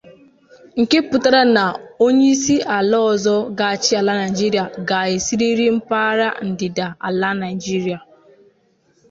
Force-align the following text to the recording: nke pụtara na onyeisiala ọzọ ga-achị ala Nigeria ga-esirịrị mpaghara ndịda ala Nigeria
nke 0.81 0.97
pụtara 1.09 1.41
na 1.55 1.63
onyeisiala 2.05 2.97
ọzọ 3.11 3.35
ga-achị 3.57 3.93
ala 3.99 4.13
Nigeria 4.21 4.65
ga-esirịrị 4.87 5.65
mpaghara 5.77 6.29
ndịda 6.47 6.87
ala 7.07 7.29
Nigeria 7.43 7.99